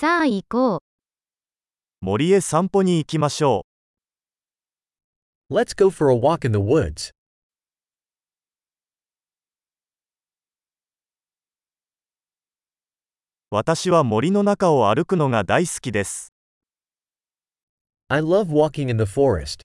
[0.00, 0.80] さあ行こう。
[2.00, 3.66] 森へ散歩に行きましょ
[5.50, 7.10] Let's go for a walk in the woods.
[7.10, 7.14] う。
[13.50, 16.32] 私は森の中を歩くのが大好きです。
[18.08, 19.60] I love walking in the forest.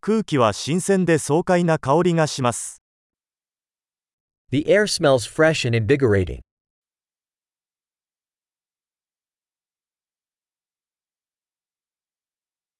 [0.00, 2.85] 空気は新鮮で爽快な香りがします。
[4.51, 6.41] The air smells fresh and invigorating.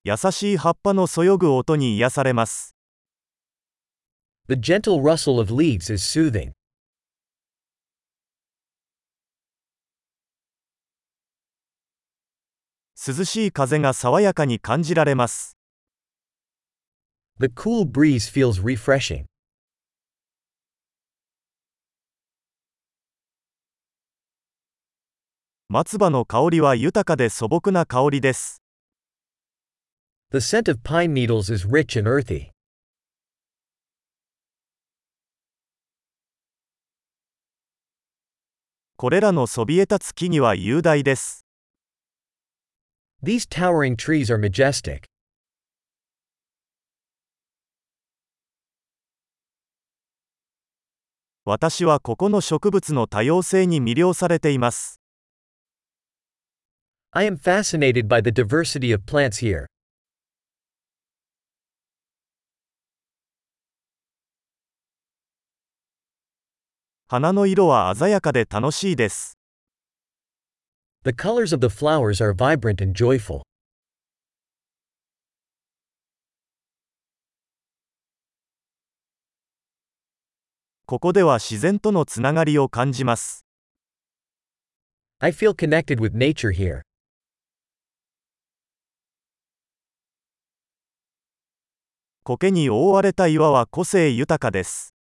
[0.03, 2.75] 優しい葉っぱのそよぐ音に癒されます。
[4.47, 6.53] The gentle rustle of leaves is soothing.
[12.95, 15.55] 涼しい風が爽やかに感じられます。
[17.39, 19.25] The cool breeze feels refreshing.
[25.68, 28.62] 松葉の香りは豊かで素朴な香りです。
[30.30, 32.52] The scent of pine needles is rich and earthy.
[38.96, 41.44] これらのそびえ立つ木々は雄大です。
[43.24, 45.06] These towering trees are majestic.
[51.44, 55.00] 私はここの植物の多様性に魅了されています。
[57.15, 59.67] I am fascinated by the diversity of plants here.
[67.07, 69.37] 花の色は鮮やかで楽しいです。
[71.03, 73.41] The colors of the flowers are vibrant and joyful.
[80.85, 83.45] ここでは自然とのつながりを感じます。
[85.19, 86.83] I feel connected with nature here.
[92.26, 94.92] 苔に覆われた岩は個性豊かです。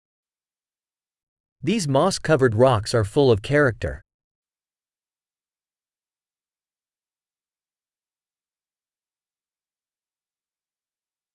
[1.65, 4.03] These moss covered rocks are full of character.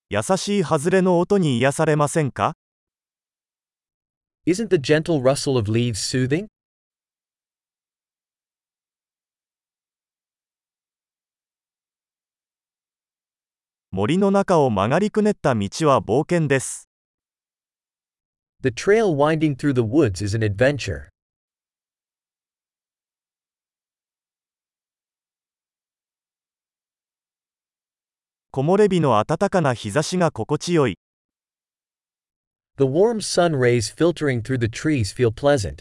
[0.10, 2.54] 優しい外れの音に癒されませんか
[4.46, 6.50] Isn't the gentle rustle of leaves soothing?
[14.00, 16.88] 森の中を曲がりくねった道は冒険です。
[18.62, 21.10] The trail winding through the woods is an adventure.
[28.52, 30.98] 木漏れ日の暖かな日差しが心地よい。
[32.78, 35.80] The warm sun rays filtering through the trees feel pleasant.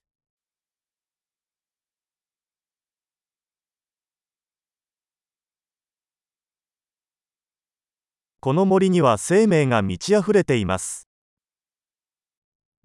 [8.41, 11.09] この森には生命が満ち溢れています。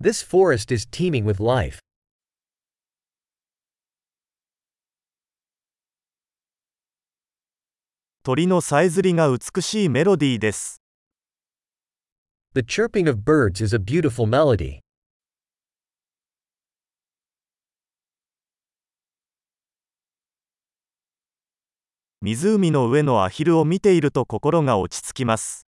[0.02, 1.78] This forest is teeming with life.
[8.24, 10.82] 鳥のさえずりが美しいメロディーです。
[12.56, 14.83] The chirping of birds is a beautiful melody.
[22.26, 25.68] 湖の上のアヒルを見ていると心が落ち着きます。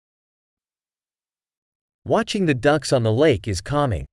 [2.04, 4.06] Watching the ducks on the lake is calming.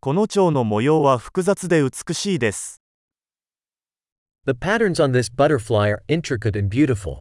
[0.00, 2.82] この蝶の模様は複雑で美しいです。
[4.44, 7.20] The patterns on this butterfly are intricate and beautiful.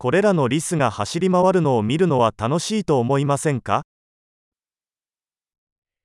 [0.00, 3.82] これらのリスが走り回るのを見るのは楽しいと思いませんか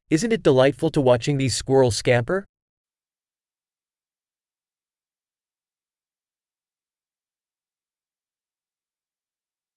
[0.10, 2.46] Isn't it delightful to watching these squirrels scamper?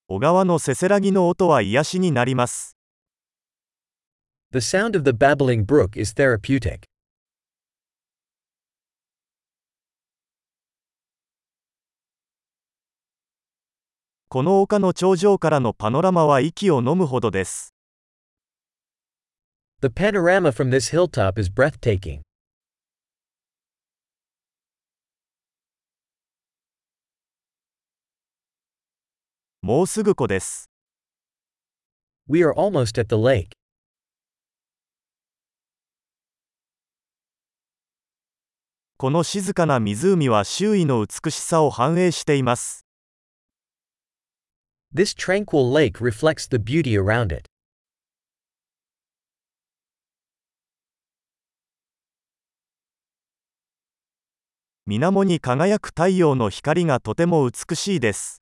[0.08, 2.74] 小川のせせらぎの音は癒しになります。
[4.52, 6.84] The sound of the babbling brook is therapeutic.
[14.36, 17.74] この丘の頂上からのパノラマは息を飲むほどです。
[19.80, 22.20] The panorama from this hilltop is breathtaking.
[29.62, 30.68] もうすぐ湖です。
[32.28, 33.52] We are almost at the lake.
[38.98, 42.85] この静かな湖は周囲の美しさを反映しています。
[44.92, 47.46] This tranquil lake reflects the beauty around it.
[54.86, 58.40] 水面に輝く太陽の光がとても美しいです。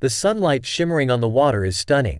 [0.00, 2.18] The sunlight shimmering on the water is stunning.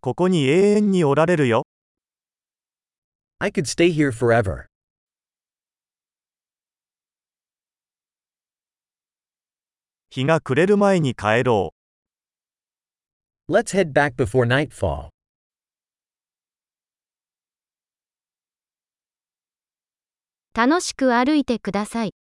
[0.00, 1.64] ここに永遠におられるよ。
[3.40, 4.67] I could stay here forever.
[10.18, 11.72] 日が暮れる前に帰ろ
[13.48, 13.52] う。
[13.52, 15.10] Let's head back before nightfall.
[20.54, 22.18] 楽しく歩いてください。